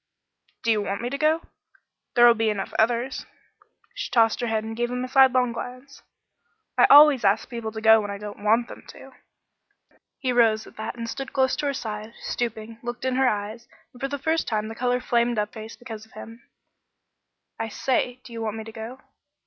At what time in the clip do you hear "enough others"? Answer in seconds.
2.49-3.27